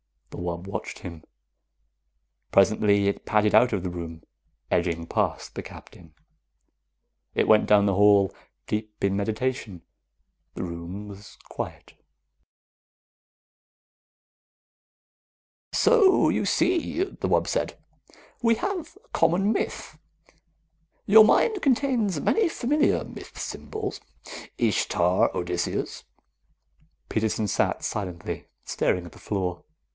[0.31, 1.23] The wub watched him.
[2.51, 4.23] Presently it padded out of the room,
[4.71, 6.15] edging past the Captain.
[7.35, 8.33] It went down the hall,
[8.65, 9.83] deep in meditation.
[10.55, 11.93] The room was quiet.
[15.73, 17.77] "So you see," the wub said,
[18.41, 19.99] "we have a common myth.
[21.05, 23.99] Your mind contains many familiar myth symbols.
[24.57, 26.05] Ishtar, Odysseus"
[27.09, 29.63] Peterson sat silently, staring at the floor.